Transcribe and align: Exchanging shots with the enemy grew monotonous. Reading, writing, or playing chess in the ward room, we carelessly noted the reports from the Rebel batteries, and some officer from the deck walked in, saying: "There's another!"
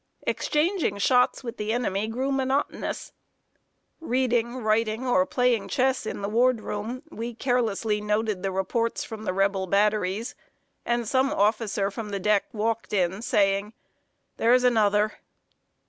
Exchanging 0.25 0.97
shots 0.97 1.43
with 1.43 1.57
the 1.57 1.71
enemy 1.71 2.07
grew 2.07 2.31
monotonous. 2.31 3.11
Reading, 3.99 4.55
writing, 4.57 5.05
or 5.05 5.27
playing 5.27 5.67
chess 5.67 6.07
in 6.07 6.23
the 6.23 6.27
ward 6.27 6.59
room, 6.59 7.03
we 7.11 7.35
carelessly 7.35 8.01
noted 8.01 8.41
the 8.41 8.51
reports 8.51 9.03
from 9.03 9.25
the 9.25 9.31
Rebel 9.33 9.67
batteries, 9.67 10.33
and 10.87 11.07
some 11.07 11.31
officer 11.31 11.91
from 11.91 12.09
the 12.09 12.19
deck 12.19 12.45
walked 12.51 12.93
in, 12.93 13.21
saying: 13.21 13.73
"There's 14.37 14.63
another!" 14.63 15.19